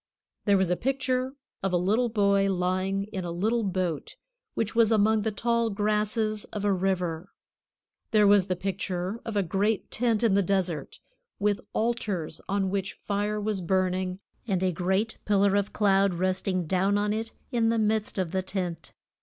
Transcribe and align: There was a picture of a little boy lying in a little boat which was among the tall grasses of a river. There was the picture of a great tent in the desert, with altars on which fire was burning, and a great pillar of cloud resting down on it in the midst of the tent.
There 0.45 0.57
was 0.57 0.71
a 0.71 0.75
picture 0.75 1.35
of 1.61 1.71
a 1.73 1.77
little 1.77 2.09
boy 2.09 2.51
lying 2.51 3.03
in 3.13 3.23
a 3.23 3.29
little 3.29 3.61
boat 3.61 4.15
which 4.55 4.73
was 4.73 4.91
among 4.91 5.21
the 5.21 5.31
tall 5.31 5.69
grasses 5.69 6.43
of 6.45 6.65
a 6.65 6.73
river. 6.73 7.29
There 8.09 8.25
was 8.25 8.47
the 8.47 8.55
picture 8.55 9.21
of 9.23 9.37
a 9.37 9.43
great 9.43 9.91
tent 9.91 10.23
in 10.23 10.33
the 10.33 10.41
desert, 10.41 10.99
with 11.37 11.61
altars 11.73 12.41
on 12.49 12.71
which 12.71 12.93
fire 12.93 13.39
was 13.39 13.61
burning, 13.61 14.19
and 14.47 14.63
a 14.63 14.71
great 14.71 15.19
pillar 15.23 15.55
of 15.55 15.71
cloud 15.71 16.15
resting 16.15 16.65
down 16.65 16.97
on 16.97 17.13
it 17.13 17.31
in 17.51 17.69
the 17.69 17.77
midst 17.77 18.17
of 18.17 18.31
the 18.31 18.41
tent. 18.41 18.93